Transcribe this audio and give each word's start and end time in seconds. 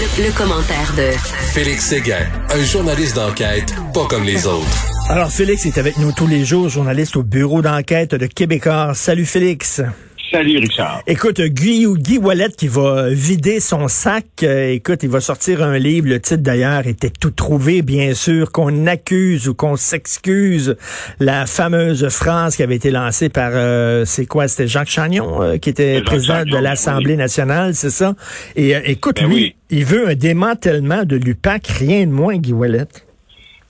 Le, 0.00 0.30
commentaire 0.30 0.94
de 0.96 1.10
Félix 1.52 1.86
Séguin, 1.86 2.24
un 2.50 2.62
journaliste 2.62 3.16
d'enquête 3.16 3.74
pas 3.92 4.06
comme 4.06 4.22
les 4.22 4.46
autres. 4.46 4.86
Alors 5.08 5.28
Félix 5.28 5.66
est 5.66 5.76
avec 5.76 5.98
nous 5.98 6.12
tous 6.12 6.28
les 6.28 6.44
jours, 6.44 6.68
journaliste 6.68 7.16
au 7.16 7.24
bureau 7.24 7.62
d'enquête 7.62 8.14
de 8.14 8.26
Québécois. 8.26 8.92
Salut 8.94 9.26
Félix. 9.26 9.82
Salut 10.30 10.58
Richard. 10.58 11.02
Écoute, 11.06 11.40
Guy, 11.40 11.86
Guy 11.96 12.18
Wallet 12.18 12.50
qui 12.50 12.68
va 12.68 13.08
vider 13.08 13.60
son 13.60 13.88
sac. 13.88 14.26
Euh, 14.42 14.72
écoute, 14.72 15.02
il 15.02 15.08
va 15.08 15.20
sortir 15.20 15.62
un 15.62 15.78
livre. 15.78 16.08
Le 16.08 16.20
titre 16.20 16.42
d'ailleurs 16.42 16.86
était 16.86 17.08
tout 17.08 17.30
trouvé, 17.30 17.80
bien 17.80 18.12
sûr, 18.12 18.52
qu'on 18.52 18.86
accuse 18.86 19.48
ou 19.48 19.54
qu'on 19.54 19.76
s'excuse. 19.76 20.76
La 21.18 21.46
fameuse 21.46 22.08
phrase 22.10 22.56
qui 22.56 22.62
avait 22.62 22.76
été 22.76 22.90
lancée 22.90 23.30
par, 23.30 23.52
euh, 23.54 24.04
c'est 24.04 24.26
quoi, 24.26 24.48
c'était 24.48 24.68
Jacques 24.68 24.90
Chagnon 24.90 25.42
euh, 25.42 25.56
qui 25.56 25.70
était 25.70 26.02
président 26.02 26.44
de 26.44 26.58
l'Assemblée 26.58 27.16
nationale, 27.16 27.74
c'est 27.74 27.90
ça? 27.90 28.14
Et 28.54 28.72
écoute, 28.84 29.16
Ben 29.16 29.28
lui, 29.28 29.34
oui. 29.34 29.54
il 29.70 29.86
veut 29.86 30.08
un 30.10 30.14
démantèlement 30.14 31.04
de 31.04 31.16
l'UPAC, 31.16 31.66
rien 31.68 32.06
de 32.06 32.12
moins, 32.12 32.36
Guy 32.36 32.52
Wallet. 32.52 32.86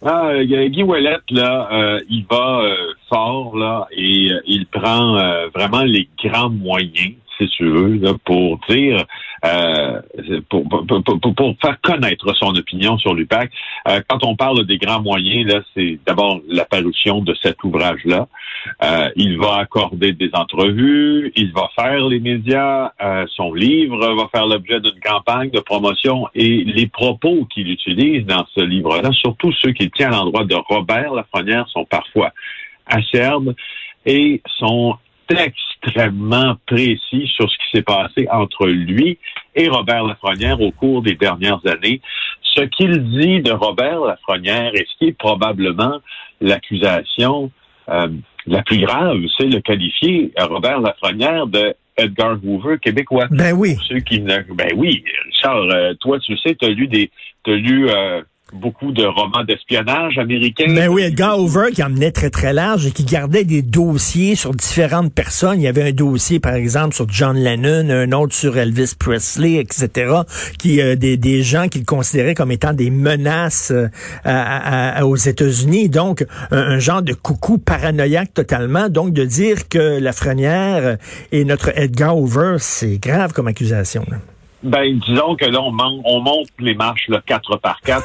Ah, 0.05 0.29
euh, 0.29 0.69
Guy 0.69 0.85
Ouellet, 0.85 1.19
là, 1.31 1.69
euh, 1.73 2.01
il 2.09 2.25
va 2.31 2.61
euh, 2.61 2.93
fort, 3.09 3.57
là, 3.57 3.89
et 3.91 4.31
euh, 4.31 4.41
il 4.47 4.67
prend 4.67 5.17
euh, 5.17 5.49
vraiment 5.53 5.83
les 5.83 6.09
grands 6.23 6.51
moyens, 6.51 7.15
si 7.39 7.49
tu 7.49 7.65
veux, 7.65 8.01
pour 8.25 8.59
dire, 8.69 9.05
euh, 9.45 10.01
pour, 10.49 10.65
faire 11.61 11.81
connaître 11.81 12.35
son 12.35 12.55
opinion 12.57 12.99
sur 12.99 13.15
l'UPAC. 13.15 13.51
Euh, 13.87 14.01
quand 14.09 14.25
on 14.25 14.35
parle 14.37 14.67
des 14.67 14.79
grands 14.79 15.01
moyens, 15.01 15.47
là, 15.47 15.61
c'est 15.75 15.99
d'abord 16.07 16.41
la 16.49 16.65
parution 16.65 17.21
de 17.21 17.35
cet 17.41 17.63
ouvrage-là. 17.63 18.27
Euh, 18.83 19.09
il 19.17 19.39
va 19.39 19.59
accorder 19.59 20.13
des 20.13 20.31
entrevues, 20.33 21.33
il 21.37 21.53
va 21.53 21.69
faire 21.77 22.07
les 22.09 22.21
médias, 22.21 22.91
son 23.37 23.55
livre 23.55 24.15
va 24.15 24.29
faire 24.33 24.47
l'objet 24.47 24.81
d'une 24.81 25.01
campagne 25.01 25.51
de 25.51 25.61
promotion 25.61 26.27
et 26.35 26.65
les 26.65 26.89
propos 26.89 27.47
qu'il 27.53 27.71
utilise 27.71 28.27
dans 28.27 28.45
ce 28.55 28.61
livre-là, 28.61 29.11
surtout 29.13 29.53
ceux 29.53 29.73
qu'il 29.73 29.91
tient 29.91 30.09
à 30.09 30.17
l'endroit 30.17 30.45
de 30.45 30.55
Robert 30.55 31.15
Lafrenière, 31.15 31.69
sont 31.69 31.85
parfois 31.85 32.33
acerbes 32.87 33.55
et 34.07 34.43
sont 34.59 34.97
extrêmement 35.31 36.57
précis 36.67 37.31
sur 37.35 37.51
ce 37.51 37.57
qui 37.59 37.77
s'est 37.77 37.83
passé 37.83 38.27
entre 38.31 38.67
lui 38.67 39.19
et 39.55 39.69
Robert 39.69 40.05
Lafrenière 40.05 40.61
au 40.61 40.71
cours 40.73 41.03
des 41.03 41.15
dernières 41.15 41.61
années. 41.67 42.01
Ce 42.43 42.63
qu'il 42.63 43.11
dit 43.11 43.41
de 43.41 43.53
Robert 43.53 44.01
Lafrenière 44.01 44.75
et 44.75 44.87
ce 44.91 44.99
qui 44.99 45.09
est 45.09 45.19
probablement 45.19 45.99
l'accusation 46.41 47.51
euh, 47.89 48.09
la 48.47 48.63
plus 48.63 48.79
grave, 48.79 49.19
c'est 49.37 49.47
le 49.47 49.61
qualifier 49.61 50.33
euh, 50.39 50.47
Robert 50.47 50.81
Lafrenière 50.81 51.47
de 51.47 51.75
Edgar 51.97 52.39
Hoover 52.43 52.79
québécois. 52.81 53.27
Ben 53.31 53.53
oui. 53.53 53.75
Pour 53.75 53.85
ceux 53.85 54.01
qui 54.01 54.21
ne, 54.21 54.43
ben 54.55 54.71
oui, 54.77 55.05
Richard, 55.27 55.57
euh, 55.57 55.95
toi 56.01 56.19
tu 56.21 56.33
le 56.33 56.39
sais, 56.39 56.55
tu 56.55 56.65
as 56.67 56.71
lu 56.71 56.87
des, 56.87 57.11
t'as 57.45 57.53
lu 57.53 57.89
euh, 57.89 58.23
beaucoup 58.53 58.93
de 58.93 59.05
romans 59.05 59.45
d'espionnage 59.45 60.19
américains. 60.19 60.65
Mais 60.69 60.87
Ben 60.87 60.89
oui, 60.89 61.03
Edgar 61.03 61.39
Hoover 61.39 61.71
qui 61.73 61.83
emmenait 61.83 62.11
très 62.11 62.31
très 62.31 62.53
large 62.53 62.87
et 62.87 62.91
qui 62.91 63.05
gardait 63.05 63.45
des 63.45 63.63
dossiers 63.63 64.35
sur 64.35 64.53
différentes 64.55 65.13
personnes. 65.13 65.61
Il 65.61 65.65
y 65.65 65.69
avait 65.69 65.89
un 65.89 65.93
dossier, 65.93 66.41
par 66.41 66.55
exemple, 66.55 66.95
sur 66.95 67.09
John 67.09 67.37
Lennon, 67.37 67.91
un 67.91 68.13
autre 68.13 68.35
sur 68.35 68.57
Elvis 68.57 68.95
Presley, 68.99 69.55
etc. 69.57 70.23
Qui 70.59 70.81
euh, 70.81 70.97
des, 70.97 71.17
des 71.17 71.43
gens 71.43 71.69
qu'il 71.69 71.85
considérait 71.85 72.35
comme 72.35 72.51
étant 72.51 72.73
des 72.73 72.91
menaces 72.91 73.73
euh, 73.73 75.01
aux 75.03 75.17
États-Unis. 75.17 75.89
Donc, 75.89 76.25
un, 76.51 76.79
genre 76.79 77.03
de 77.03 77.13
coucou 77.13 77.59
paranoïaque 77.59 78.35
totalement. 78.35 78.89
Donc, 78.89 79.13
de 79.13 79.25
dire 79.25 79.69
que 79.69 79.99
Lafrenière 79.99 80.97
est 81.33 81.45
notre 81.45 81.77
Edgar 81.79 82.17
Hoover, 82.17 82.57
c'est 82.59 82.99
grave 82.99 83.33
comme 83.33 83.49
accusation. 83.49 84.05
Ben, 84.63 84.99
disons 84.99 85.37
que 85.37 85.45
là, 85.45 85.63
on, 85.63 85.71
man- 85.71 86.01
on 86.05 86.21
monte 86.21 86.49
les 86.59 86.75
marches 86.75 87.07
là, 87.09 87.21
quatre 87.25 87.57
par 87.59 87.81
quatre 87.81 88.05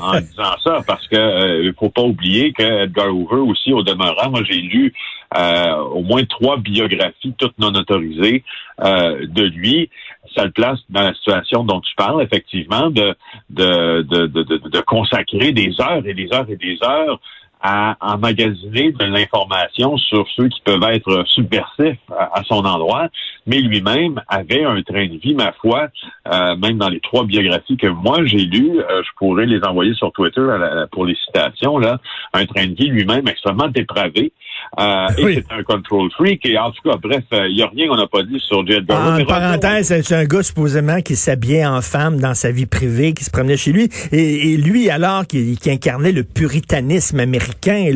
en, 0.00 0.20
disant 0.20 0.54
ça, 0.62 0.80
parce 0.86 1.06
que 1.08 1.16
euh, 1.16 1.72
faut 1.76 1.90
pas 1.90 2.02
oublier 2.02 2.52
que 2.52 2.84
Edgar 2.84 3.08
Hoover 3.12 3.40
aussi, 3.40 3.72
au 3.72 3.82
demeurant, 3.82 4.30
moi 4.30 4.42
j'ai 4.44 4.60
lu 4.60 4.94
euh, 5.36 5.74
au 5.76 6.02
moins 6.02 6.24
trois 6.24 6.56
biographies, 6.56 7.34
toutes 7.36 7.58
non 7.58 7.74
autorisées, 7.74 8.44
euh, 8.84 9.26
de 9.26 9.42
lui. 9.42 9.90
Ça 10.36 10.44
le 10.44 10.52
place 10.52 10.78
dans 10.88 11.02
la 11.02 11.14
situation 11.14 11.64
dont 11.64 11.80
tu 11.80 11.94
parles, 11.96 12.22
effectivement, 12.22 12.90
de, 12.90 13.16
de, 13.50 14.02
de, 14.02 14.26
de- 14.26 14.68
de 14.68 14.80
consacrer 14.82 15.50
des 15.52 15.74
heures 15.80 16.06
et 16.06 16.14
des 16.14 16.32
heures 16.32 16.48
et 16.48 16.56
des 16.56 16.78
heures 16.84 17.18
à 17.60 17.96
emmagasiner 18.00 18.92
de 18.92 19.04
l'information 19.04 19.96
sur 19.96 20.26
ceux 20.36 20.48
qui 20.48 20.60
peuvent 20.60 20.82
être 20.84 21.24
subversifs 21.28 21.98
à, 22.10 22.42
son 22.44 22.64
endroit, 22.64 23.08
mais 23.46 23.60
lui-même 23.60 24.20
avait 24.28 24.64
un 24.64 24.82
train 24.82 25.06
de 25.06 25.18
vie, 25.18 25.34
ma 25.34 25.52
foi, 25.52 25.88
euh, 26.32 26.56
même 26.56 26.78
dans 26.78 26.88
les 26.88 27.00
trois 27.00 27.24
biographies 27.24 27.76
que 27.76 27.88
moi 27.88 28.24
j'ai 28.24 28.44
lues, 28.44 28.78
euh, 28.78 29.02
je 29.02 29.10
pourrais 29.16 29.46
les 29.46 29.62
envoyer 29.64 29.94
sur 29.94 30.12
Twitter 30.12 30.46
pour 30.92 31.06
les 31.06 31.16
citations, 31.26 31.78
là, 31.78 31.98
un 32.32 32.46
train 32.46 32.66
de 32.66 32.74
vie 32.74 32.88
lui-même 32.88 33.26
extrêmement 33.26 33.68
dépravé. 33.68 34.32
Euh, 34.78 35.06
Oui. 35.22 35.32
Et 35.38 35.44
c'est 35.48 35.54
un 35.54 35.62
control 35.62 36.10
freak. 36.12 36.44
Et 36.46 36.58
en 36.58 36.70
tout 36.70 36.88
cas, 36.88 36.96
bref, 37.02 37.24
il 37.32 37.54
n'y 37.54 37.62
a 37.62 37.68
rien 37.68 37.88
qu'on 37.88 37.96
n'a 37.96 38.06
pas 38.06 38.22
dit 38.22 38.40
sur 38.40 38.66
Jet 38.66 38.80
Barrow. 38.80 39.20
En 39.20 39.24
parenthèse, 39.24 39.86
c'est 40.02 40.14
un 40.14 40.24
gars 40.24 40.42
supposément 40.42 41.00
qui 41.00 41.16
s'habillait 41.16 41.66
en 41.66 41.80
femme 41.80 42.18
dans 42.18 42.34
sa 42.34 42.50
vie 42.50 42.66
privée, 42.66 43.12
qui 43.12 43.24
se 43.24 43.30
promenait 43.30 43.56
chez 43.56 43.72
lui. 43.72 43.88
Et, 44.12 44.52
et 44.52 44.56
lui, 44.56 44.90
alors, 44.90 45.26
qui, 45.26 45.56
qui 45.56 45.70
incarnait 45.70 46.12
le 46.12 46.24
puritanisme 46.24 47.20
américain, 47.20 47.90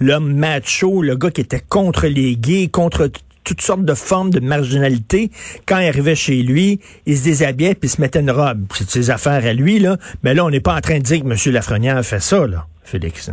l'homme 0.00 0.32
macho, 0.34 1.02
le 1.02 1.16
gars 1.16 1.30
qui 1.30 1.40
était 1.40 1.62
contre 1.66 2.06
les 2.06 2.36
gays, 2.36 2.68
contre 2.68 3.10
toutes 3.44 3.62
sortes 3.62 3.84
de 3.84 3.94
formes 3.94 4.28
de 4.30 4.40
marginalité, 4.40 5.30
quand 5.66 5.78
il 5.78 5.88
arrivait 5.88 6.14
chez 6.14 6.42
lui, 6.42 6.80
il 7.06 7.16
se 7.16 7.24
déshabillait 7.24 7.74
puis 7.74 7.88
il 7.88 7.90
se 7.90 8.00
mettait 8.00 8.20
une 8.20 8.30
robe. 8.30 8.66
C'est 8.74 8.90
ses 8.90 9.10
affaires 9.10 9.46
à 9.46 9.54
lui, 9.54 9.78
là. 9.78 9.96
Mais 10.22 10.34
là, 10.34 10.44
on 10.44 10.50
n'est 10.50 10.60
pas 10.60 10.76
en 10.76 10.80
train 10.80 10.98
de 10.98 11.02
dire 11.02 11.22
que 11.22 11.26
M. 11.26 11.54
Lafrenière 11.54 12.04
fait 12.04 12.20
ça, 12.20 12.46
là, 12.46 12.66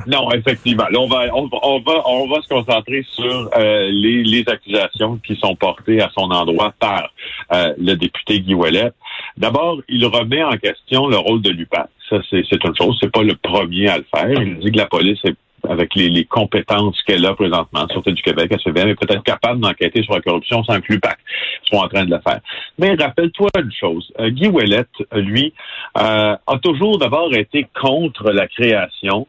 Non, 0.07 0.31
effectivement. 0.31 0.85
Là, 0.91 0.99
on 0.99 1.07
va, 1.07 1.25
on, 1.33 1.47
va- 1.47 2.03
on 2.07 2.27
va, 2.27 2.41
se 2.41 2.47
concentrer 2.47 3.05
sur 3.09 3.49
euh, 3.57 3.87
les, 3.91 4.23
les 4.23 4.43
accusations 4.47 5.17
qui 5.25 5.35
sont 5.35 5.55
portées 5.55 6.01
à 6.01 6.09
son 6.13 6.29
endroit 6.31 6.73
par 6.79 7.09
euh, 7.53 7.73
le 7.77 7.95
député 7.95 8.41
Guy 8.41 8.53
Ouellet. 8.53 8.91
D'abord, 9.37 9.79
il 9.87 10.05
remet 10.05 10.43
en 10.43 10.57
question 10.57 11.07
le 11.07 11.17
rôle 11.17 11.41
de 11.41 11.49
l'UPAC. 11.51 11.87
Ça, 12.09 12.17
c'est 12.29 12.43
c'est 12.49 12.63
une 12.63 12.75
chose. 12.75 12.97
C'est 13.01 13.11
pas 13.11 13.23
le 13.23 13.35
premier 13.35 13.87
à 13.87 13.97
le 13.97 14.05
faire. 14.13 14.29
Il 14.41 14.59
dit 14.59 14.71
que 14.71 14.77
la 14.77 14.85
police 14.85 15.19
est 15.23 15.35
avec 15.67 15.95
les, 15.95 16.09
les 16.09 16.25
compétences 16.25 17.01
qu'elle 17.03 17.25
a 17.25 17.33
présentement, 17.33 17.87
Sûreté 17.89 18.11
du 18.11 18.21
Québec, 18.21 18.51
SVM, 18.51 18.89
est 18.89 18.95
peut-être 18.99 19.23
capable 19.23 19.59
d'enquêter 19.59 20.03
sur 20.03 20.13
la 20.13 20.21
corruption 20.21 20.63
sans 20.63 20.79
que 20.79 20.93
l'UPAC 20.93 21.17
soit 21.63 21.79
en 21.83 21.87
train 21.87 22.05
de 22.05 22.11
le 22.11 22.19
faire. 22.21 22.39
Mais 22.77 22.93
rappelle-toi 22.93 23.49
une 23.57 23.71
chose, 23.71 24.11
euh, 24.19 24.29
Guy 24.29 24.47
Ouellet, 24.47 24.85
lui, 25.13 25.53
euh, 25.97 26.35
a 26.45 26.59
toujours 26.61 26.99
d'abord 26.99 27.33
été 27.33 27.65
contre 27.79 28.31
la 28.31 28.47
création 28.47 29.27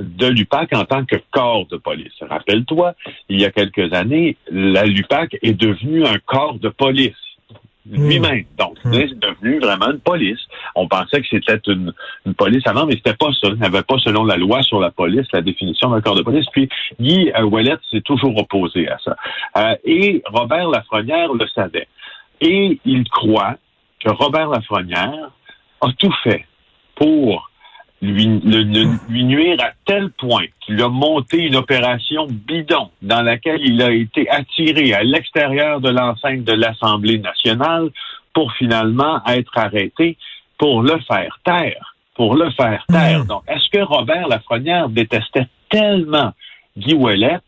de 0.00 0.26
l'UPAC 0.26 0.72
en 0.74 0.84
tant 0.84 1.04
que 1.04 1.16
corps 1.30 1.66
de 1.66 1.76
police. 1.76 2.12
Rappelle-toi, 2.20 2.94
il 3.28 3.40
y 3.40 3.44
a 3.44 3.50
quelques 3.50 3.92
années, 3.92 4.36
la 4.50 4.84
l'UPAC 4.84 5.36
est 5.42 5.52
devenue 5.52 6.04
un 6.04 6.18
corps 6.24 6.58
de 6.58 6.68
police 6.68 7.14
lui-même. 7.90 8.44
Donc, 8.58 8.76
c'est 8.84 9.18
devenu 9.18 9.58
vraiment 9.58 9.90
une 9.90 10.00
police. 10.00 10.38
On 10.74 10.86
pensait 10.86 11.20
que 11.20 11.26
c'était 11.28 11.58
une, 11.66 11.92
une 12.26 12.34
police 12.34 12.66
avant, 12.66 12.86
mais 12.86 12.94
c'était 12.94 13.14
pas 13.14 13.32
ça. 13.32 13.48
Il 13.48 13.56
n'avait 13.58 13.82
pas, 13.82 13.96
selon 13.98 14.24
la 14.24 14.36
loi 14.36 14.62
sur 14.62 14.80
la 14.80 14.90
police, 14.90 15.26
la 15.32 15.40
définition 15.40 15.90
d'un 15.90 16.00
corps 16.00 16.14
de 16.14 16.22
police. 16.22 16.46
Puis, 16.52 16.68
Guy 17.00 17.32
euh, 17.36 17.42
Ouellet 17.44 17.76
s'est 17.90 18.02
toujours 18.02 18.36
opposé 18.36 18.88
à 18.88 18.98
ça. 18.98 19.16
Euh, 19.56 19.74
et 19.84 20.22
Robert 20.26 20.68
Lafrenière 20.68 21.32
le 21.32 21.46
savait. 21.48 21.88
Et 22.40 22.80
il 22.84 23.08
croit 23.08 23.56
que 24.04 24.10
Robert 24.10 24.48
Lafrenière 24.48 25.30
a 25.80 25.92
tout 25.98 26.14
fait 26.22 26.46
pour 26.94 27.49
lui, 28.02 28.40
le- 28.44 28.62
le- 28.62 28.98
lui 29.08 29.24
nuire 29.24 29.58
à 29.60 29.72
tel 29.84 30.10
point 30.10 30.46
qu'il 30.60 30.80
a 30.82 30.88
monté 30.88 31.38
une 31.38 31.56
opération 31.56 32.26
bidon 32.28 32.90
dans 33.02 33.22
laquelle 33.22 33.60
il 33.62 33.82
a 33.82 33.90
été 33.92 34.28
attiré 34.30 34.94
à 34.94 35.02
l'extérieur 35.02 35.80
de 35.80 35.90
l'enceinte 35.90 36.44
de 36.44 36.52
l'Assemblée 36.52 37.18
nationale 37.18 37.90
pour 38.32 38.52
finalement 38.54 39.20
être 39.26 39.56
arrêté 39.58 40.16
pour 40.56 40.82
le 40.82 40.98
faire 41.06 41.38
taire. 41.44 41.94
Pour 42.14 42.34
le 42.34 42.50
faire 42.50 42.84
taire. 42.88 43.20
Mhm. 43.20 43.26
Donc, 43.26 43.42
est-ce 43.48 43.68
que 43.70 43.82
Robert 43.82 44.28
Lafrenière 44.28 44.88
détestait 44.88 45.46
tellement 45.68 46.32
Guy 46.76 46.94
Ouellet 46.94 47.38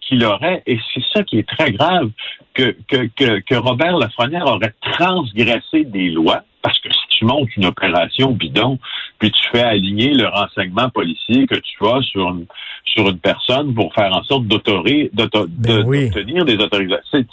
qu'il 0.00 0.24
aurait, 0.24 0.62
et 0.66 0.78
c'est 0.94 1.04
ça 1.12 1.22
qui 1.22 1.38
est 1.38 1.46
très 1.48 1.70
grave, 1.72 2.10
que, 2.54 2.74
que, 2.88 3.08
que, 3.14 3.40
que 3.40 3.54
Robert 3.56 3.98
Lafrenière 3.98 4.46
aurait 4.46 4.72
transgressé 4.80 5.84
des 5.84 6.08
lois, 6.08 6.42
parce 6.62 6.78
que 6.80 6.88
tu 7.18 7.24
montes 7.24 7.48
une 7.56 7.66
opération 7.66 8.30
bidon, 8.32 8.78
puis 9.18 9.30
tu 9.30 9.42
fais 9.50 9.62
aligner 9.62 10.14
le 10.14 10.28
renseignement 10.28 10.88
policier 10.90 11.46
que 11.46 11.56
tu 11.56 11.86
as 11.86 12.00
sur 12.02 12.28
une, 12.28 12.46
sur 12.84 13.08
une 13.08 13.18
personne 13.18 13.74
pour 13.74 13.92
faire 13.94 14.14
en 14.14 14.22
sorte 14.22 14.46
d'autoriser, 14.46 15.10
Ben 15.12 15.28
d'obtenir 15.28 16.44
des 16.44 16.56
autorisations. 16.56 17.24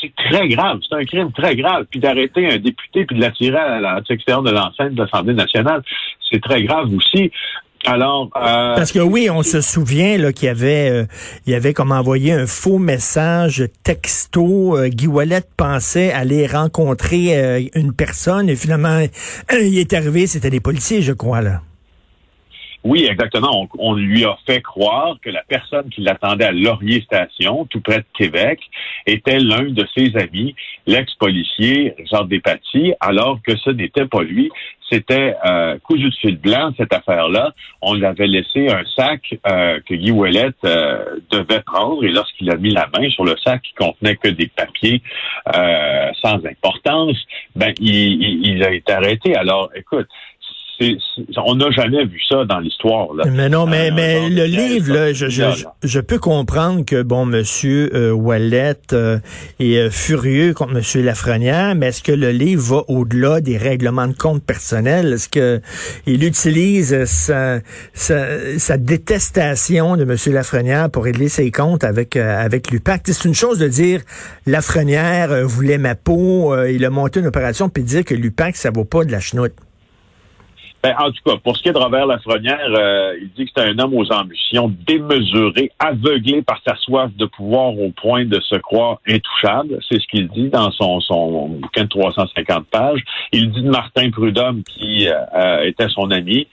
C'est 0.00 0.14
très 0.14 0.48
grave, 0.48 0.78
c'est 0.88 0.94
un 0.94 1.04
crime 1.04 1.32
très 1.32 1.56
grave. 1.56 1.86
Puis 1.90 1.98
d'arrêter 1.98 2.46
un 2.46 2.58
député 2.58 3.04
puis 3.04 3.16
de 3.16 3.20
l'attirer 3.20 3.58
à 3.58 4.00
l'extérieur 4.08 4.42
de 4.42 4.50
l'enceinte 4.50 4.94
de 4.94 5.02
l'Assemblée 5.02 5.34
nationale, 5.34 5.82
c'est 6.30 6.40
très 6.40 6.62
grave 6.62 6.92
aussi. 6.94 7.32
Alors, 7.86 8.30
euh, 8.36 8.74
parce 8.74 8.92
que 8.92 8.98
oui, 8.98 9.30
on 9.30 9.42
se 9.42 9.60
souvient 9.60 10.18
là 10.18 10.32
qu'il 10.32 10.46
y 10.46 10.48
avait, 10.48 10.90
euh, 10.90 11.04
il 11.46 11.52
y 11.52 11.56
avait 11.56 11.72
comme 11.72 11.92
envoyé 11.92 12.32
un 12.32 12.46
faux 12.46 12.78
message 12.78 13.64
texto. 13.84 14.76
Euh, 14.76 14.88
Guy 14.88 15.06
Wallet 15.06 15.42
pensait 15.56 16.10
aller 16.12 16.46
rencontrer 16.46 17.38
euh, 17.38 17.62
une 17.74 17.92
personne 17.92 18.48
et 18.48 18.56
finalement, 18.56 19.06
il 19.52 19.78
est 19.78 19.92
arrivé, 19.92 20.26
c'était 20.26 20.50
des 20.50 20.60
policiers, 20.60 21.02
je 21.02 21.12
crois 21.12 21.40
là. 21.40 21.62
Oui, 22.84 23.06
exactement. 23.10 23.50
On, 23.62 23.68
on, 23.78 23.94
lui 23.94 24.24
a 24.24 24.36
fait 24.46 24.62
croire 24.62 25.16
que 25.20 25.30
la 25.30 25.42
personne 25.42 25.88
qui 25.90 26.00
l'attendait 26.00 26.44
à 26.44 26.52
Laurier 26.52 27.00
Station, 27.02 27.66
tout 27.66 27.80
près 27.80 27.98
de 27.98 28.06
Québec, 28.16 28.60
était 29.06 29.40
l'un 29.40 29.64
de 29.64 29.84
ses 29.96 30.16
amis, 30.16 30.54
l'ex-policier 30.86 31.94
Richard 31.98 32.26
Despatie, 32.26 32.94
alors 33.00 33.40
que 33.44 33.56
ce 33.56 33.70
n'était 33.70 34.06
pas 34.06 34.22
lui. 34.22 34.50
C'était 34.90 35.34
euh, 35.44 35.78
cousu 35.82 36.08
de 36.08 36.14
fil 36.14 36.38
blanc, 36.38 36.72
cette 36.78 36.94
affaire-là. 36.94 37.52
On 37.82 37.94
lui 37.94 38.06
avait 38.06 38.26
laissé 38.26 38.68
un 38.68 38.84
sac 38.96 39.20
euh, 39.46 39.80
que 39.86 39.94
Guy 39.94 40.12
Ouellet 40.12 40.52
euh, 40.64 41.16
devait 41.30 41.60
prendre, 41.60 42.02
et 42.04 42.08
lorsqu'il 42.08 42.50
a 42.50 42.56
mis 42.56 42.70
la 42.70 42.88
main 42.96 43.10
sur 43.10 43.24
le 43.24 43.36
sac 43.44 43.60
qui 43.62 43.74
contenait 43.74 44.16
que 44.16 44.28
des 44.28 44.46
papiers 44.46 45.02
euh, 45.54 46.10
sans 46.22 46.36
importance, 46.46 47.18
ben 47.54 47.74
il, 47.80 48.22
il, 48.22 48.46
il 48.46 48.64
a 48.64 48.72
été 48.72 48.92
arrêté. 48.92 49.36
Alors, 49.36 49.70
écoute, 49.74 50.08
on 51.36 51.54
n'a 51.56 51.70
jamais 51.70 52.04
vu 52.04 52.20
ça 52.28 52.44
dans 52.44 52.60
l'histoire. 52.60 53.08
Mais 53.30 53.48
non, 53.48 53.66
mais, 53.66 53.90
euh, 53.90 53.94
mais 53.94 54.30
le 54.30 54.44
livre, 54.44 54.94
là, 54.94 55.12
je, 55.12 55.28
je, 55.28 55.64
je, 55.82 56.00
peux 56.00 56.18
comprendre 56.18 56.84
que, 56.84 57.02
bon, 57.02 57.26
Monsieur 57.26 57.90
euh, 57.94 58.12
Wallet 58.12 58.76
euh, 58.92 59.18
est 59.58 59.76
euh, 59.76 59.90
furieux 59.90 60.54
contre 60.54 60.74
Monsieur 60.74 61.02
Lafrenière, 61.02 61.74
mais 61.74 61.88
est-ce 61.88 62.02
que 62.02 62.12
le 62.12 62.30
livre 62.30 62.62
va 62.62 62.84
au-delà 62.88 63.40
des 63.40 63.56
règlements 63.56 64.06
de 64.06 64.16
compte 64.16 64.44
personnels? 64.44 65.14
Est-ce 65.14 65.28
que 65.28 65.60
il 66.06 66.22
utilise 66.24 67.04
sa, 67.06 67.58
sa, 67.92 68.58
sa, 68.58 68.76
détestation 68.76 69.96
de 69.96 70.04
Monsieur 70.04 70.32
Lafrenière 70.32 70.90
pour 70.90 71.04
régler 71.04 71.28
ses 71.28 71.50
comptes 71.50 71.82
avec, 71.82 72.16
avec 72.16 72.70
l'UPAC? 72.70 73.02
C'est 73.06 73.24
une 73.24 73.34
chose 73.34 73.58
de 73.58 73.68
dire 73.68 74.00
Lafrenière 74.46 75.46
voulait 75.46 75.78
ma 75.78 75.94
peau, 75.94 76.56
il 76.66 76.84
a 76.84 76.90
monté 76.90 77.20
une 77.20 77.26
opération, 77.26 77.68
puis 77.68 77.82
dire 77.82 78.04
que 78.04 78.14
l'UPAC, 78.14 78.56
ça 78.56 78.70
vaut 78.70 78.84
pas 78.84 79.04
de 79.04 79.10
la 79.10 79.20
chenoute. 79.20 79.52
Ben, 80.82 80.94
en 80.96 81.10
tout 81.10 81.22
cas, 81.24 81.36
pour 81.42 81.56
ce 81.56 81.62
qui 81.62 81.70
est 81.70 81.72
de 81.72 81.78
Robert 81.78 82.06
Lafrenière, 82.06 82.68
euh, 82.68 83.16
il 83.20 83.30
dit 83.30 83.46
que 83.46 83.50
c'est 83.56 83.64
un 83.64 83.78
homme 83.80 83.94
aux 83.94 84.12
ambitions 84.12 84.72
démesurées, 84.86 85.72
aveuglé 85.80 86.42
par 86.42 86.60
sa 86.64 86.76
soif 86.76 87.10
de 87.16 87.26
pouvoir 87.26 87.76
au 87.76 87.90
point 87.90 88.24
de 88.24 88.40
se 88.40 88.54
croire 88.56 89.00
intouchable. 89.08 89.80
C'est 89.88 90.00
ce 90.00 90.06
qu'il 90.06 90.28
dit 90.28 90.48
dans 90.50 90.70
son, 90.70 91.00
son 91.00 91.48
bouquin 91.48 91.82
de 91.82 91.88
350 91.88 92.66
pages. 92.68 93.02
Il 93.32 93.50
dit 93.50 93.62
de 93.62 93.70
Martin 93.70 94.10
Prudhomme, 94.10 94.62
qui 94.62 95.08
euh, 95.08 95.64
était 95.64 95.88
son 95.88 96.12
ami, 96.12 96.46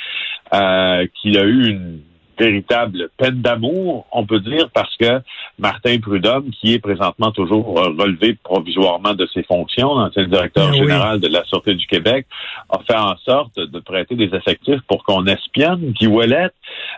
euh, 0.53 1.05
qu'il 1.21 1.37
a 1.37 1.43
eu 1.43 1.69
une 1.69 1.99
véritable 2.37 3.09
peine 3.17 3.41
d'amour, 3.41 4.05
on 4.11 4.25
peut 4.25 4.39
dire, 4.39 4.69
parce 4.73 4.95
que 4.97 5.21
Martin 5.57 5.99
Prudhomme, 5.99 6.49
qui 6.51 6.73
est 6.73 6.79
présentement 6.79 7.31
toujours 7.31 7.79
euh, 7.79 7.89
relevé 7.97 8.37
provisoirement 8.43 9.13
de 9.13 9.27
ses 9.33 9.43
fonctions, 9.43 9.91
ancien 9.91 10.27
directeur 10.27 10.69
oui. 10.71 10.77
général 10.77 11.19
de 11.19 11.27
la 11.27 11.43
Sûreté 11.45 11.75
du 11.75 11.87
Québec, 11.87 12.25
a 12.69 12.79
fait 12.79 12.97
en 12.97 13.15
sorte 13.17 13.57
de 13.57 13.79
prêter 13.79 14.15
des 14.15 14.35
effectifs 14.35 14.81
pour 14.87 15.03
qu'on 15.03 15.25
espionne 15.25 15.91
Guy 15.91 16.07
Ouellet, 16.07 16.49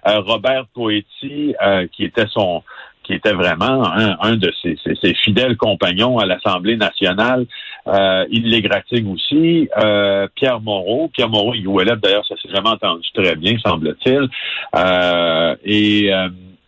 euh, 0.07 0.19
Robert 0.22 0.66
Poetti, 0.74 1.56
euh, 1.62 1.88
qui 1.92 2.06
était 2.06 2.28
son 2.28 2.63
qui 3.07 3.13
était 3.13 3.33
vraiment 3.33 3.88
un, 3.88 4.18
un 4.21 4.36
de 4.36 4.51
ses, 4.62 4.77
ses, 4.83 5.13
fidèles 5.15 5.56
compagnons 5.56 6.19
à 6.19 6.25
l'Assemblée 6.25 6.75
nationale. 6.75 7.45
Euh, 7.88 8.25
il 8.30 8.50
les 8.50 8.62
gratigne 8.62 9.09
aussi. 9.13 9.69
Euh, 9.77 10.27
Pierre 10.36 10.59
Moreau. 10.59 11.07
Pierre 11.07 11.30
Moreau 11.30 11.54
et 11.54 11.65
Ouellet, 11.65 11.95
d'ailleurs, 11.95 12.25
ça 12.27 12.36
s'est 12.36 12.54
jamais 12.54 12.69
entendu 12.69 13.07
très 13.13 13.36
bien, 13.36 13.57
semble-t-il. 13.65 14.27
Euh, 14.75 15.56
et 15.63 16.12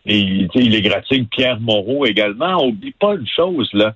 et 0.06 0.18
il, 0.18 0.48
il 0.54 0.74
égratigne 0.74 1.26
Pierre 1.26 1.60
Moreau 1.60 2.06
également. 2.06 2.56
On 2.62 2.68
oublie 2.68 2.94
pas 2.98 3.14
une 3.14 3.26
chose, 3.26 3.68
là. 3.72 3.92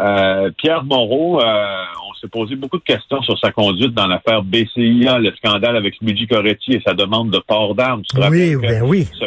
Euh, 0.00 0.50
Pierre 0.56 0.84
Moreau, 0.84 1.40
euh, 1.40 1.84
on 2.08 2.14
s'est 2.14 2.28
posé 2.28 2.56
beaucoup 2.56 2.78
de 2.78 2.84
questions 2.84 3.22
sur 3.22 3.38
sa 3.38 3.50
conduite 3.52 3.94
dans 3.94 4.06
l'affaire 4.06 4.42
BCIA, 4.42 5.18
le 5.18 5.32
scandale 5.36 5.76
avec 5.76 5.94
Luigi 6.00 6.26
Coretti 6.26 6.74
et 6.74 6.82
sa 6.86 6.94
demande 6.94 7.30
de 7.30 7.38
port 7.38 7.74
d'armes. 7.74 8.02
Oui, 8.30 8.54
ben 8.56 8.82
oui. 8.84 9.06
Ce, 9.18 9.24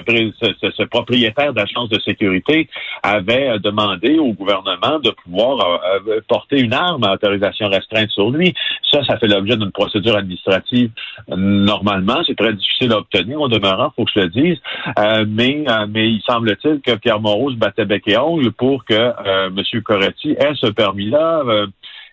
ce, 0.62 0.72
ce 0.72 0.84
propriétaire 0.84 1.54
d'agence 1.54 1.90
de 1.90 2.00
sécurité 2.00 2.70
avait 3.04 3.60
demandé 3.60 4.20
au 4.20 4.34
gouvernement 4.34 5.00
de 5.04 5.10
pouvoir 5.24 5.82
euh, 6.08 6.22
porter 6.28 6.60
une 6.60 6.74
arme 6.74 7.04
à 7.04 7.14
autorisation 7.14 7.68
restreinte 7.68 8.12
sur 8.12 8.30
lui. 8.30 8.54
Ça, 8.90 9.04
ça 9.06 9.18
fait 9.18 9.28
l'objet 9.28 9.58
d'une 9.58 9.72
procédure 9.72 10.16
administrative 10.16 10.92
normalement. 11.28 12.22
C'est 12.26 12.38
très 12.38 12.54
difficile 12.54 12.94
à 12.94 12.98
obtenir, 12.98 13.42
au 13.42 13.48
demeurant, 13.48 13.92
faut 13.96 14.06
que 14.06 14.12
je 14.16 14.22
le 14.22 14.30
dise. 14.30 14.58
Euh, 15.00 15.26
mais, 15.28 15.66
mais 15.90 16.21
il 16.22 16.32
semble-t-il 16.32 16.82
que 16.82 16.98
Pierre 16.98 17.20
Moreau 17.20 17.52
se 17.52 17.56
battait 17.56 17.86
bec 17.86 18.04
et 18.08 18.18
ongle 18.18 18.52
pour 18.52 18.86
que 18.86 18.94
euh, 18.94 19.48
M. 19.48 19.82
Coretti 19.84 20.32
ait 20.32 20.54
ce 20.56 20.68
permis-là. 20.68 21.44
Euh, 21.46 21.68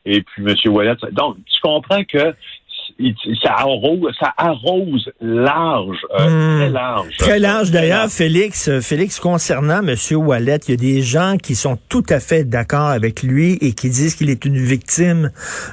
et 0.04 0.22
puis 0.22 0.42
M. 0.46 0.54
Wallet. 0.72 0.96
Donc, 1.12 1.36
tu 1.46 1.60
comprends 1.60 2.02
que 2.04 2.34
ça 3.42 3.52
arrose, 3.58 4.12
ça 4.18 4.32
arrose 4.36 5.10
large, 5.20 5.98
euh, 6.18 6.28
mmh. 6.28 6.58
très 6.58 6.70
large. 6.70 7.16
Très 7.18 7.38
large 7.38 7.70
d'ailleurs, 7.70 8.08
Félix. 8.08 8.80
Félix, 8.80 9.20
concernant 9.20 9.86
M. 9.86 9.94
Wallet, 10.12 10.58
il 10.66 10.70
y 10.70 10.74
a 10.74 10.76
des 10.76 11.02
gens 11.02 11.36
qui 11.40 11.54
sont 11.54 11.78
tout 11.88 12.04
à 12.08 12.18
fait 12.18 12.44
d'accord 12.44 12.88
avec 12.88 13.22
lui 13.22 13.58
et 13.60 13.72
qui 13.72 13.90
disent 13.90 14.14
qu'il 14.14 14.30
est 14.30 14.44
une 14.44 14.58
victime, 14.58 15.30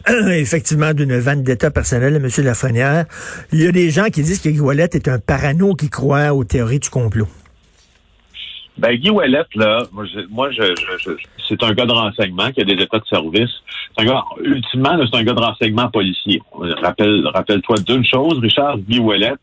euh, 0.10 0.30
effectivement, 0.32 0.94
d'une 0.94 1.18
vendetta 1.18 1.72
personnelle 1.72 2.14
de 2.14 2.20
M. 2.20 2.46
Lafrenière. 2.46 3.06
Il 3.52 3.62
y 3.62 3.68
a 3.68 3.72
des 3.72 3.90
gens 3.90 4.06
qui 4.06 4.22
disent 4.22 4.42
que 4.42 4.50
Wallet 4.60 4.90
est 4.94 5.08
un 5.08 5.18
parano 5.18 5.74
qui 5.74 5.90
croit 5.90 6.34
aux 6.34 6.44
théories 6.44 6.80
du 6.80 6.90
complot. 6.90 7.28
Ben, 8.77 8.95
Guy 8.95 9.10
Ouellet, 9.10 9.45
là, 9.56 9.83
moi, 10.30 10.51
je, 10.51 10.63
je, 10.63 10.98
je, 10.98 11.12
c'est 11.48 11.63
un 11.63 11.74
gars 11.74 11.86
de 11.86 11.94
renseignement 11.94 12.51
qui 12.51 12.62
a 12.62 12.66
des 12.66 12.74
états 12.74 13.00
de 13.00 13.06
service. 13.06 13.51
Un 13.98 14.06
gars, 14.06 14.24
ultimement, 14.42 14.98
c'est 15.00 15.18
un 15.18 15.24
gars 15.24 15.33
de 15.33 15.39
renseignement 15.39 15.89
policier. 15.89 16.42
Rappelle, 16.81 17.25
rappelle-toi 17.27 17.77
d'une 17.88 18.05
chose, 18.05 18.39
Richard 18.39 18.79
Guy 18.79 19.00
Ouellet, 19.00 19.34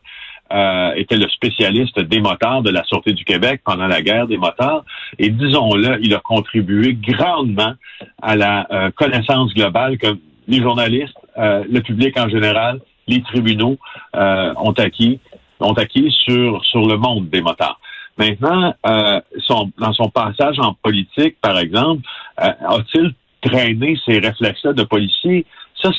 euh, 0.52 0.92
était 0.96 1.16
le 1.16 1.28
spécialiste 1.30 1.98
des 1.98 2.20
motards 2.20 2.60
de 2.60 2.68
la 2.68 2.84
Sûreté 2.84 3.14
du 3.14 3.24
Québec 3.24 3.62
pendant 3.64 3.86
la 3.86 4.02
guerre 4.02 4.26
des 4.26 4.36
motards. 4.36 4.84
Et 5.18 5.30
disons-le, 5.30 5.98
il 6.02 6.14
a 6.14 6.20
contribué 6.20 6.92
grandement 6.92 7.72
à 8.20 8.36
la 8.36 8.66
euh, 8.70 8.90
connaissance 8.90 9.54
globale 9.54 9.96
que 9.96 10.08
les 10.48 10.60
journalistes, 10.60 11.16
euh, 11.38 11.64
le 11.70 11.80
public 11.80 12.18
en 12.18 12.28
général, 12.28 12.80
les 13.08 13.22
tribunaux 13.22 13.78
ont 14.14 14.74
acquis, 14.76 15.20
ont 15.60 15.72
acquis 15.72 16.10
sur, 16.10 16.62
sur 16.66 16.86
le 16.86 16.98
monde 16.98 17.30
des 17.30 17.40
motards. 17.40 17.80
Maintenant, 18.18 18.74
euh, 18.86 19.20
son, 19.40 19.70
dans 19.78 19.92
son 19.92 20.08
passage 20.10 20.58
en 20.58 20.74
politique, 20.74 21.36
par 21.40 21.58
exemple, 21.58 22.02
euh, 22.42 22.52
a-t-il 22.68 23.14
traîné 23.40 23.98
ces 24.04 24.18
réflexes-là 24.18 24.72
de 24.72 24.84
policier? 24.84 25.46
Ça, 25.80 25.90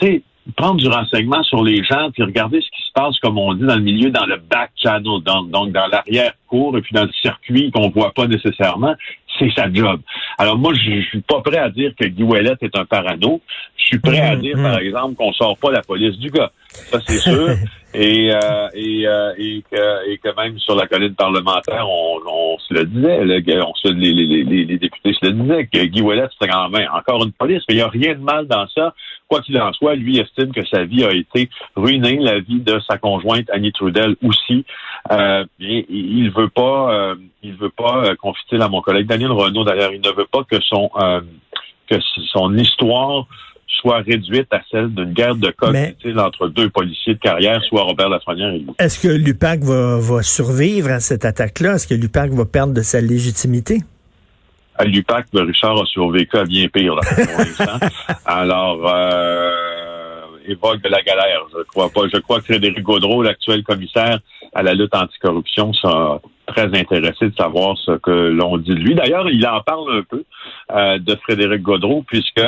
tu 0.00 0.22
prendre 0.54 0.76
du 0.76 0.88
renseignement 0.88 1.42
sur 1.42 1.64
les 1.64 1.82
gens, 1.82 2.10
puis 2.12 2.22
regarder 2.22 2.60
ce 2.60 2.66
qui 2.66 2.82
se 2.86 2.92
passe, 2.94 3.18
comme 3.18 3.38
on 3.38 3.54
dit, 3.54 3.64
dans 3.64 3.74
le 3.74 3.82
milieu, 3.82 4.10
dans 4.10 4.26
le 4.26 4.36
back 4.36 4.70
channel, 4.76 5.20
donc, 5.24 5.50
donc 5.50 5.72
dans 5.72 5.86
l'arrière-cour, 5.88 6.76
et 6.78 6.82
puis 6.82 6.94
dans 6.94 7.04
le 7.04 7.12
circuit 7.20 7.70
qu'on 7.72 7.90
voit 7.90 8.12
pas 8.12 8.26
nécessairement, 8.26 8.94
c'est 9.38 9.50
sa 9.54 9.72
job. 9.72 10.00
Alors 10.38 10.56
moi, 10.56 10.72
je, 10.74 11.00
je 11.00 11.06
suis 11.08 11.20
pas 11.20 11.40
prêt 11.40 11.58
à 11.58 11.68
dire 11.70 11.92
que 11.98 12.06
Guy 12.06 12.22
Ouellet 12.22 12.54
est 12.60 12.76
un 12.76 12.84
parano. 12.84 13.40
Je 13.76 13.84
suis 13.84 13.98
prêt 13.98 14.20
mmh, 14.20 14.32
à 14.32 14.36
dire, 14.36 14.56
mmh. 14.56 14.62
par 14.62 14.78
exemple, 14.78 15.14
qu'on 15.16 15.32
sort 15.32 15.58
pas 15.58 15.72
la 15.72 15.82
police 15.82 16.16
du 16.18 16.30
gars. 16.30 16.50
Ça, 16.68 17.00
c'est 17.06 17.18
sûr. 17.18 17.48
et, 17.98 18.30
euh, 18.30 18.68
et, 18.74 19.08
euh, 19.08 19.32
et, 19.38 19.64
que, 19.70 20.10
et, 20.10 20.18
que, 20.18 20.36
même 20.36 20.58
sur 20.58 20.74
la 20.74 20.86
colline 20.86 21.14
parlementaire, 21.14 21.88
on, 21.88 22.18
on 22.26 22.58
se 22.58 22.74
le 22.74 22.84
disait, 22.84 23.24
le, 23.24 23.64
on 23.64 23.74
se, 23.74 23.88
les, 23.88 24.12
les, 24.12 24.44
les, 24.44 24.64
les, 24.66 24.78
députés 24.78 25.14
se 25.14 25.26
le 25.26 25.32
disaient, 25.32 25.66
que 25.66 25.82
Guy 25.86 26.02
Ouellet, 26.02 26.26
c'était 26.32 26.52
quand 26.52 26.68
même 26.68 26.88
encore 26.92 27.24
une 27.24 27.32
police, 27.32 27.62
mais 27.68 27.74
il 27.74 27.78
n'y 27.78 27.82
a 27.82 27.88
rien 27.88 28.14
de 28.14 28.20
mal 28.20 28.46
dans 28.48 28.68
ça. 28.68 28.92
Quoi 29.28 29.40
qu'il 29.40 29.58
en 29.58 29.72
soit, 29.72 29.94
lui 29.94 30.18
estime 30.18 30.52
que 30.52 30.64
sa 30.66 30.84
vie 30.84 31.04
a 31.04 31.12
été 31.12 31.48
ruinée, 31.74 32.18
la 32.20 32.38
vie 32.38 32.60
de 32.60 32.78
sa 32.86 32.98
conjointe 32.98 33.48
Annie 33.50 33.72
Trudel 33.72 34.14
aussi. 34.22 34.66
Euh, 35.10 35.44
il 35.58 36.30
veut 36.30 36.50
pas, 36.50 36.92
euh, 36.92 37.14
il 37.42 37.54
veut 37.54 37.70
pas 37.70 38.14
confiter 38.16 38.60
à 38.60 38.68
mon 38.68 38.82
collègue 38.82 39.06
Daniel 39.06 39.32
Renault. 39.32 39.64
D'ailleurs, 39.64 39.92
il 39.92 40.02
ne 40.02 40.10
veut 40.10 40.28
pas 40.30 40.44
que 40.44 40.60
son 40.60 40.90
que 41.88 41.96
son 42.32 42.56
histoire 42.58 43.26
soit 43.80 43.98
réduite 43.98 44.52
à 44.52 44.60
celle 44.70 44.92
d'une 44.94 45.12
guerre 45.12 45.36
de 45.36 45.50
cognitive 45.50 46.18
entre 46.18 46.48
deux 46.48 46.70
policiers 46.70 47.14
de 47.14 47.18
carrière, 47.18 47.62
soit 47.64 47.82
Robert 47.82 48.08
Lafrenière 48.08 48.52
et 48.52 48.58
lui. 48.58 48.66
Est-ce 48.78 49.00
que 49.00 49.08
l'UPAC 49.08 49.60
va, 49.60 49.98
va 49.98 50.22
survivre 50.22 50.90
à 50.90 51.00
cette 51.00 51.24
attaque-là? 51.24 51.74
Est-ce 51.74 51.86
que 51.86 51.94
l'UPAC 51.94 52.30
va 52.30 52.44
perdre 52.44 52.74
de 52.74 52.82
sa 52.82 53.00
légitimité? 53.00 53.80
À 54.78 54.84
l'UPAC, 54.84 55.26
Richard 55.32 55.80
a 55.80 55.86
survécu 55.86 56.36
à 56.36 56.44
bien 56.44 56.68
pire 56.68 56.94
là, 56.94 57.02
pour 57.02 57.38
l'instant. 57.38 57.86
Alors, 58.26 58.86
euh, 58.86 59.50
évoque 60.46 60.82
de 60.82 60.88
la 60.88 61.02
galère. 61.02 61.42
Je 61.52 61.62
crois 61.64 61.88
pas. 61.88 62.02
Je 62.12 62.18
crois 62.18 62.40
que 62.40 62.46
Frédéric 62.46 62.82
Gaudreau, 62.82 63.22
l'actuel 63.22 63.62
commissaire 63.62 64.20
à 64.54 64.62
la 64.62 64.74
lutte 64.74 64.94
anticorruption, 64.94 65.72
sera 65.72 66.20
très 66.46 66.66
intéressé 66.78 67.30
de 67.30 67.34
savoir 67.36 67.76
ce 67.78 67.92
que 67.92 68.10
l'on 68.10 68.58
dit 68.58 68.74
de 68.74 68.80
lui. 68.80 68.94
D'ailleurs, 68.94 69.28
il 69.30 69.46
en 69.46 69.60
parle 69.60 69.98
un 69.98 70.02
peu 70.02 70.24
euh, 70.72 70.98
de 70.98 71.14
Frédéric 71.16 71.62
Gaudreau, 71.62 72.04
puisque 72.06 72.42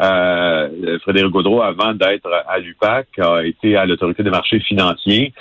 euh, 0.00 0.98
Frédéric 1.00 1.30
Gaudreau, 1.30 1.62
avant 1.62 1.92
d'être 1.92 2.28
à 2.48 2.58
l'UPAC, 2.58 3.06
a 3.18 3.44
été 3.44 3.76
à 3.76 3.84
l'autorité 3.86 4.22
des 4.22 4.30
marchés 4.30 4.60
financiers. 4.60 5.32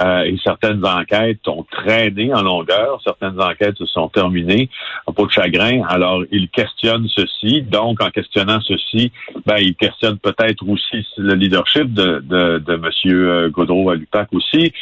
Euh, 0.00 0.22
et 0.22 0.38
certaines 0.44 0.84
enquêtes 0.86 1.46
ont 1.48 1.64
traîné 1.68 2.32
en 2.32 2.42
longueur, 2.42 3.00
certaines 3.02 3.40
enquêtes 3.40 3.76
se 3.76 3.86
sont 3.86 4.08
terminées 4.08 4.70
en 5.06 5.12
peau 5.12 5.26
de 5.26 5.32
chagrin. 5.32 5.82
Alors, 5.88 6.22
il 6.30 6.48
questionne 6.48 7.08
ceci. 7.08 7.62
Donc, 7.62 8.00
en 8.00 8.08
questionnant 8.10 8.60
ceci, 8.60 9.10
ben, 9.46 9.56
il 9.58 9.74
questionne 9.74 10.16
peut-être 10.18 10.66
aussi 10.68 11.04
le 11.18 11.34
leadership 11.34 11.92
de, 11.92 12.20
de, 12.24 12.58
de 12.58 12.74
M. 12.74 13.50
Gaudreau 13.50 13.90
à 13.90 13.96
l'UPAC 13.96 14.28
aussi. 14.32 14.72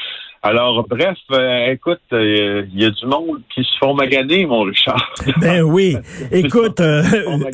Alors, 0.42 0.87
bref, 0.88 1.18
euh, 1.33 1.73
écoute, 1.73 2.00
il 2.12 2.16
euh, 2.16 2.64
y 2.73 2.85
a 2.85 2.90
du 2.90 3.07
monde 3.07 3.40
qui 3.52 3.64
se 3.64 3.76
font 3.80 3.95
maganer, 3.95 4.47
mon 4.47 4.62
Richard. 4.62 5.12
Ben 5.40 5.62
oui. 5.62 5.97
écoute, 6.33 6.80
euh, 6.80 7.02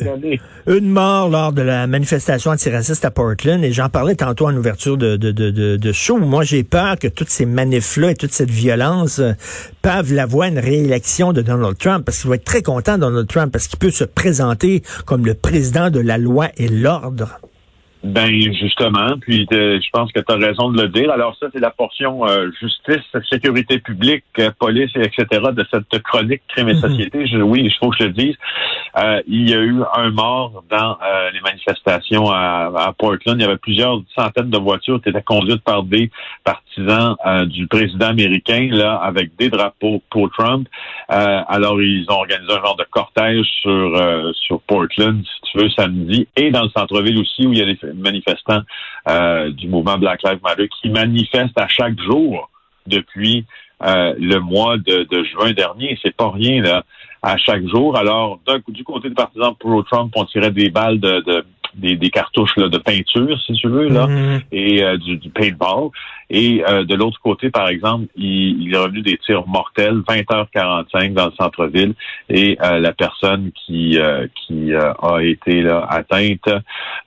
une 0.67 0.89
mort 0.89 1.29
lors 1.29 1.51
de 1.51 1.63
la 1.63 1.87
manifestation 1.87 2.51
antiraciste 2.51 3.03
à 3.03 3.09
Portland, 3.09 3.63
et 3.63 3.71
j'en 3.71 3.89
parlais 3.89 4.15
tantôt 4.15 4.47
en 4.47 4.55
ouverture 4.55 4.97
de, 4.97 5.15
de, 5.17 5.31
de, 5.31 5.77
de 5.77 5.91
show. 5.91 6.17
Moi, 6.17 6.43
j'ai 6.43 6.63
peur 6.63 6.99
que 6.99 7.07
toutes 7.07 7.29
ces 7.29 7.47
manifs-là 7.47 8.11
et 8.11 8.15
toute 8.15 8.33
cette 8.33 8.51
violence 8.51 9.19
peuvent 9.81 10.13
la 10.13 10.27
voir 10.27 10.47
une 10.49 10.59
réélection 10.59 11.33
de 11.33 11.41
Donald 11.41 11.77
Trump, 11.79 12.05
parce 12.05 12.21
qu'il 12.21 12.29
va 12.29 12.35
être 12.35 12.45
très 12.45 12.61
content, 12.61 12.99
Donald 12.99 13.27
Trump, 13.27 13.51
parce 13.51 13.67
qu'il 13.67 13.79
peut 13.79 13.91
se 13.91 14.03
présenter 14.03 14.83
comme 15.05 15.25
le 15.25 15.33
président 15.33 15.89
de 15.89 15.99
la 15.99 16.19
loi 16.19 16.49
et 16.57 16.67
l'ordre. 16.67 17.39
Ben 18.05 18.29
justement, 18.53 19.17
puis 19.19 19.47
je 19.49 19.89
pense 19.91 20.11
que 20.11 20.19
tu 20.19 20.31
as 20.31 20.35
raison 20.35 20.69
de 20.69 20.79
le 20.79 20.89
dire. 20.89 21.09
Alors 21.11 21.35
ça, 21.39 21.47
c'est 21.51 21.59
la 21.59 21.71
portion 21.71 22.23
euh, 22.27 22.51
justice, 22.61 23.01
sécurité 23.31 23.79
publique, 23.79 24.23
euh, 24.37 24.51
police, 24.59 24.91
etc. 24.95 25.25
de 25.51 25.65
cette 25.71 26.03
chronique 26.03 26.43
crime 26.47 26.69
et 26.69 26.75
mhm. 26.75 26.81
société. 26.81 27.25
oui, 27.41 27.61
il 27.63 27.73
faut 27.79 27.89
que 27.89 27.97
je 27.99 28.03
le 28.03 28.11
dise. 28.11 28.35
Il 29.27 29.49
y 29.49 29.53
a 29.53 29.59
eu 29.59 29.81
un 29.95 30.09
mort 30.11 30.63
dans 30.69 30.97
les 31.33 31.41
manifestations 31.41 32.29
à, 32.31 32.93
Portland. 32.97 33.37
Il 33.39 33.43
y 33.43 33.45
avait 33.45 33.57
plusieurs 33.57 34.01
centaines 34.15 34.49
de 34.49 34.57
voitures 34.57 35.01
qui 35.01 35.09
étaient 35.09 35.21
conduites 35.21 35.63
par 35.63 35.83
des 35.83 36.09
partisans 36.43 37.15
du 37.47 37.67
président 37.67 38.07
américain, 38.07 38.69
là, 38.71 38.95
avec 38.95 39.35
des 39.35 39.49
drapeaux 39.49 40.01
pour 40.09 40.31
Trump. 40.31 40.67
alors, 41.09 41.81
ils 41.81 42.05
ont 42.09 42.15
organisé 42.15 42.53
un 42.53 42.63
genre 42.63 42.77
de 42.77 42.85
cortège 42.89 43.45
sur 43.61 44.33
sur 44.33 44.61
Portland, 44.61 45.23
si 45.23 45.51
tu 45.51 45.57
veux, 45.57 45.69
samedi, 45.69 46.27
et 46.35 46.51
dans 46.51 46.63
le 46.63 46.69
centre-ville 46.69 47.19
aussi, 47.19 47.45
où 47.45 47.53
il 47.53 47.59
y 47.59 47.61
a 47.61 47.65
des 47.65 47.79
manifestants 47.93 48.61
euh, 49.07 49.51
du 49.51 49.67
mouvement 49.67 49.97
Black 49.97 50.23
Lives 50.23 50.39
Matter 50.43 50.67
qui 50.81 50.89
manifestent 50.89 51.59
à 51.59 51.67
chaque 51.67 51.99
jour 52.01 52.49
depuis 52.87 53.45
euh, 53.83 54.13
le 54.17 54.39
mois 54.39 54.77
de, 54.77 55.23
juin 55.23 55.51
dernier. 55.53 55.97
C'est 56.01 56.15
pas 56.15 56.31
rien 56.31 56.61
là, 56.61 56.83
à 57.21 57.37
chaque 57.37 57.67
jour. 57.67 57.97
Alors, 57.97 58.39
du 58.67 58.83
côté 58.83 59.09
des 59.09 59.15
partisans 59.15 59.55
pro-Trump, 59.55 60.13
on 60.15 60.25
tirait 60.25 60.51
des 60.51 60.69
balles 60.69 60.99
de, 60.99 61.45
des, 61.75 62.09
cartouches 62.09 62.55
de 62.55 62.77
peinture, 62.77 63.39
si 63.45 63.53
tu 63.53 63.67
veux, 63.67 63.89
là, 63.89 64.07
mm-hmm. 64.07 64.41
et 64.51 64.83
euh, 64.83 64.97
du, 64.97 65.29
paintball. 65.29 65.89
Et 66.29 66.63
euh, 66.67 66.83
de 66.83 66.95
l'autre 66.95 67.19
côté, 67.21 67.49
par 67.49 67.67
exemple, 67.67 68.07
il, 68.15 68.73
est 68.73 68.77
revenu 68.77 69.01
des 69.01 69.17
tirs 69.17 69.47
mortels, 69.47 70.01
20h45 70.07 71.13
dans 71.13 71.25
le 71.27 71.31
centre-ville, 71.37 71.93
et 72.29 72.57
euh, 72.63 72.79
la 72.79 72.93
personne 72.93 73.51
qui 73.53 73.97
qui 74.47 74.73
a 74.73 75.17
été 75.21 75.61
là, 75.61 75.85
atteinte 75.89 76.49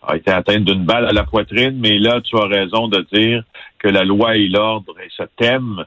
a 0.07 0.17
été 0.17 0.31
atteinte 0.31 0.65
d'une 0.65 0.85
balle 0.85 1.07
à 1.07 1.13
la 1.13 1.25
poitrine. 1.25 1.79
Mais 1.79 1.99
là, 1.99 2.21
tu 2.21 2.37
as 2.37 2.47
raison 2.47 2.89
de 2.89 3.07
dire 3.13 3.43
que 3.79 3.89
la 3.89 4.05
loi 4.05 4.37
et 4.37 4.49
l'ordre 4.49 4.95
et 5.01 5.09
ce 5.17 5.25
thème 5.37 5.85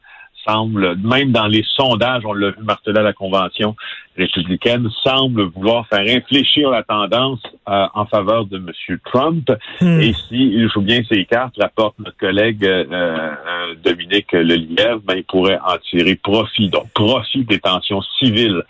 semble, 0.48 0.96
même 0.98 1.32
dans 1.32 1.48
les 1.48 1.64
sondages, 1.76 2.24
on 2.26 2.34
l'a 2.34 2.52
vu 2.52 2.64
marteler 2.64 3.00
à 3.00 3.04
la 3.04 3.14
convention 3.14 3.76
républicaine, 4.18 4.90
semble 5.04 5.44
vouloir 5.44 5.88
faire 5.88 6.02
infléchir 6.02 6.70
la 6.70 6.84
tendance 6.84 7.42
euh, 7.70 7.88
en 7.94 8.06
faveur 8.06 8.46
de 8.46 8.58
M. 8.58 9.00
Trump. 9.06 9.52
Hmm. 9.80 10.00
Et 10.00 10.14
s'il 10.14 10.70
joue 10.70 10.82
bien 10.82 11.02
ses 11.10 11.26
cartes, 11.26 11.56
rapporte 11.60 11.98
notre 12.00 12.18
collègue 12.18 12.66
euh, 12.66 12.86
euh, 12.92 13.76
Dominique 13.84 14.32
Lelièvre, 14.34 15.02
ben, 15.04 15.16
il 15.18 15.24
pourrait 15.24 15.60
en 15.66 15.78
tirer 15.78 16.16
profit. 16.16 16.70
Donc, 16.70 16.92
profit 16.94 17.46
des 17.46 17.60
tensions 17.60 18.02
civiles 18.20 18.64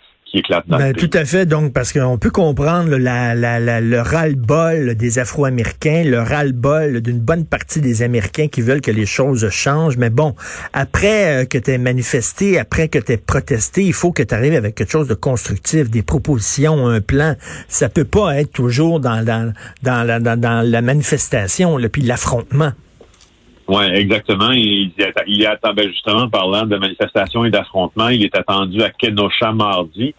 ben, 0.66 0.92
Tout 0.94 1.10
à 1.12 1.24
fait, 1.24 1.44
donc, 1.46 1.72
parce 1.72 1.92
qu'on 1.92 2.16
peut 2.16 2.30
comprendre 2.30 2.96
la, 2.96 3.34
la, 3.34 3.80
le 3.80 4.00
ras-le-bol 4.00 4.94
des 4.94 5.18
Afro-Américains, 5.18 6.04
le 6.04 6.20
ras-le-bol 6.20 7.00
d'une 7.00 7.18
bonne 7.18 7.44
partie 7.44 7.80
des 7.80 8.02
Américains 8.02 8.48
qui 8.48 8.62
veulent 8.62 8.80
que 8.80 8.90
les 8.90 9.06
choses 9.06 9.48
changent. 9.50 9.98
Mais 9.98 10.10
bon, 10.10 10.34
après 10.72 11.42
euh, 11.42 11.44
que 11.44 11.58
tu 11.58 11.70
aies 11.72 11.78
manifesté, 11.78 12.58
après 12.58 12.88
que 12.88 12.98
tu 12.98 13.12
aies 13.12 13.16
protesté, 13.18 13.84
il 13.84 13.92
faut 13.92 14.12
que 14.12 14.22
tu 14.22 14.34
arrives 14.34 14.54
avec 14.54 14.74
quelque 14.74 14.90
chose 14.90 15.08
de 15.08 15.14
constructif, 15.14 15.90
des 15.90 16.02
propositions, 16.02 16.86
un 16.88 17.00
plan. 17.00 17.36
Ça 17.68 17.88
peut 17.88 18.04
pas 18.04 18.40
être 18.40 18.52
toujours 18.52 19.00
dans, 19.00 19.24
dans, 19.24 19.52
dans, 19.82 20.02
la, 20.04 20.18
dans, 20.18 20.66
la 20.66 20.82
manifestation, 20.82 21.78
puis 21.92 22.02
l'affrontement. 22.02 22.72
Oui, 23.68 23.84
exactement. 23.92 24.50
Il, 24.50 24.92
il 25.26 25.42
est 25.42 25.58
ben, 25.62 25.88
justement 25.88 26.28
parlant 26.28 26.66
de 26.66 26.76
manifestations 26.76 27.44
et 27.44 27.50
d'affrontements, 27.50 28.08
il 28.08 28.24
est 28.24 28.36
attendu 28.36 28.82
à 28.82 28.90
Kenosha 28.90 29.52
mardi. 29.52 30.14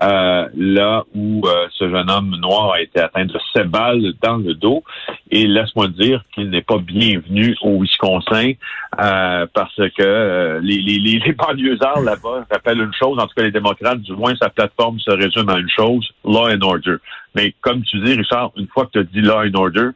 Euh, 0.00 0.48
là 0.56 1.02
où 1.12 1.42
euh, 1.44 1.66
ce 1.72 1.90
jeune 1.90 2.08
homme 2.08 2.36
noir 2.36 2.74
a 2.74 2.80
été 2.80 3.00
atteint 3.00 3.24
de 3.24 3.36
sept 3.52 3.66
balles 3.66 4.12
dans 4.22 4.36
le 4.36 4.54
dos. 4.54 4.84
Et 5.30 5.46
laisse-moi 5.48 5.88
dire 5.88 6.22
qu'il 6.32 6.50
n'est 6.50 6.62
pas 6.62 6.78
bienvenu 6.78 7.56
au 7.62 7.80
Wisconsin 7.80 8.52
euh, 9.00 9.46
parce 9.52 9.74
que 9.74 10.60
les, 10.62 10.78
les, 10.78 11.18
les 11.18 11.32
banlieusards 11.32 12.02
là-bas 12.02 12.46
rappellent 12.48 12.80
une 12.80 12.94
chose, 12.94 13.18
en 13.18 13.26
tout 13.26 13.34
cas 13.36 13.42
les 13.42 13.50
démocrates, 13.50 14.00
du 14.00 14.12
moins 14.12 14.34
sa 14.36 14.50
plateforme 14.50 15.00
se 15.00 15.10
résume 15.10 15.48
à 15.48 15.58
une 15.58 15.70
chose, 15.70 16.08
law 16.24 16.48
and 16.48 16.62
order. 16.62 16.96
Mais 17.34 17.52
comme 17.60 17.82
tu 17.82 17.98
dis, 18.00 18.14
Richard, 18.14 18.52
une 18.56 18.68
fois 18.68 18.86
que 18.86 19.00
tu 19.00 19.08
dis 19.12 19.20
law 19.20 19.42
and 19.42 19.54
order, 19.54 19.90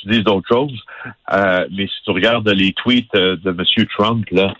tu 0.00 0.08
dises 0.08 0.24
d'autres 0.24 0.48
choses. 0.48 0.78
Euh, 1.32 1.66
mais 1.70 1.86
si 1.86 2.02
tu 2.04 2.10
regardes 2.10 2.48
les 2.48 2.72
tweets 2.72 3.14
euh, 3.14 3.36
de 3.36 3.50
M. 3.50 3.86
Trump, 3.96 4.26
là, 4.30 4.54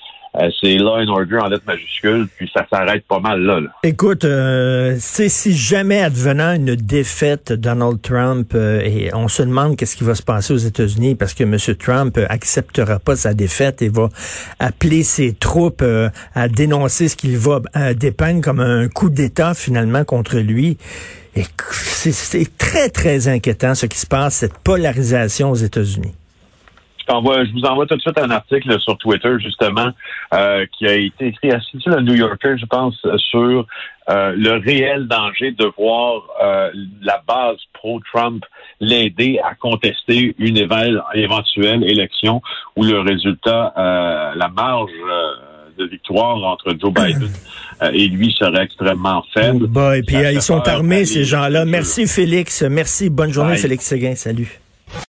c'est 0.61 0.77
law 0.77 0.97
and 0.99 1.09
order 1.09 1.39
en 1.39 1.49
lettres 1.49 1.65
majuscules, 1.67 2.29
puis 2.37 2.51
ça 2.55 2.67
s'arrête 2.71 3.05
pas 3.07 3.19
mal 3.19 3.43
là. 3.43 3.61
Écoute, 3.83 4.27
c'est 4.99 5.29
si 5.29 5.57
jamais 5.57 6.03
advenant 6.03 6.55
une 6.55 6.77
défaite 6.77 7.53
Donald 7.53 8.01
Trump 8.01 8.55
et 8.55 9.11
on 9.15 9.29
se 9.29 9.43
demande 9.43 9.77
qu'est-ce 9.77 9.97
qui 9.97 10.05
va 10.05 10.15
se 10.15 10.23
passer 10.23 10.53
aux 10.53 10.59
États-Unis 10.59 11.15
parce 11.15 11.35
que 11.35 11.45
M. 11.45 11.57
Trump 11.77 12.19
acceptera 12.29 12.99
pas 12.99 13.17
sa 13.17 13.35
défaite 13.35 13.83
et 13.83 13.89
va 13.89 14.09
appeler 14.59 15.03
ses 15.03 15.33
troupes 15.33 15.85
à 16.35 16.49
dénoncer 16.49 17.09
ce 17.09 17.17
qu'il 17.17 17.37
va 17.37 17.61
dépeindre 17.95 18.41
comme 18.41 18.61
un 18.61 18.89
coup 18.89 19.11
d'État 19.11 19.55
finalement 19.55 20.05
contre 20.05 20.39
lui. 20.39 20.79
C'est 21.35 22.57
très, 22.57 22.89
très 22.89 23.29
inquiétant 23.29 23.75
ce 23.75 23.87
qui 23.87 23.99
se 23.99 24.07
passe, 24.07 24.35
cette 24.35 24.59
polarisation 24.59 25.51
aux 25.51 25.57
États-Unis. 25.57 26.15
Je, 27.09 27.53
vous 27.53 27.65
envoie 27.65 27.87
tout 27.87 27.97
de 27.97 28.01
suite 28.01 28.19
un 28.19 28.31
article 28.31 28.79
sur 28.81 28.97
Twitter, 28.99 29.35
justement, 29.39 29.91
euh, 30.35 30.67
qui 30.77 30.87
a 30.87 30.95
été 30.95 31.29
écrit 31.29 31.51
à 31.51 31.61
le 31.87 32.01
New 32.03 32.15
Yorker, 32.15 32.57
je 32.59 32.67
pense, 32.67 32.95
sur 33.31 33.67
euh, 34.09 34.33
le 34.37 34.59
réel 34.59 35.07
danger 35.07 35.53
de 35.53 35.71
voir 35.77 36.23
euh, 36.43 36.71
la 37.03 37.23
base 37.27 37.59
pro-Trump 37.73 38.45
l'aider 38.81 39.41
à 39.45 39.55
contester 39.55 40.35
une 40.39 40.57
éventuelle 40.57 41.85
élection 41.85 42.43
où 42.77 42.85
le 42.85 43.01
résultat, 43.01 43.73
la 43.77 44.49
marge 44.49 44.91
de 45.79 45.85
victoire 45.85 46.43
entre 46.45 46.75
Joe 46.79 46.93
Biden 46.93 47.31
et 47.93 48.09
lui 48.09 48.35
serait 48.39 48.65
extrêmement 48.65 49.25
faible. 49.33 49.69
et 49.97 50.03
puis 50.03 50.17
ils 50.33 50.43
sont 50.43 50.67
armés, 50.69 51.05
ces 51.05 51.25
gens-là. 51.25 51.65
Merci 51.65 52.07
Félix. 52.07 52.63
Merci. 52.63 53.11
Bonne 53.11 53.33
journée, 53.33 53.57
Félix 53.57 53.87
Seguin. 53.87 54.15
Salut. 54.15 54.61